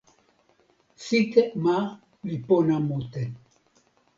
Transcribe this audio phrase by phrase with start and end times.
[1.03, 1.77] sike ma
[2.27, 3.23] li pona mute.